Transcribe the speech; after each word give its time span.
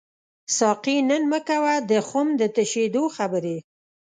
ساقي 0.57 0.97
نن 1.09 1.23
مه 1.31 1.39
کوه 1.47 1.73
د 1.89 1.91
خُم 2.07 2.27
د 2.39 2.41
تشیدو 2.55 3.03
خبري 3.15 3.57